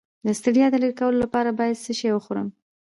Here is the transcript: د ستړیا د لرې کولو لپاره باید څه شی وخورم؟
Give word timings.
د 0.25 0.27
ستړیا 0.39 0.67
د 0.71 0.75
لرې 0.83 0.93
کولو 0.99 1.17
لپاره 1.23 1.57
باید 1.59 1.81
څه 1.85 1.91
شی 1.99 2.09
وخورم؟ 2.13 2.47